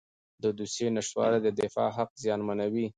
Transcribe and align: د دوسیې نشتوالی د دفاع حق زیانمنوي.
د 0.43 0.45
دوسیې 0.57 0.87
نشتوالی 0.95 1.39
د 1.43 1.47
دفاع 1.61 1.89
حق 1.97 2.11
زیانمنوي. 2.23 2.85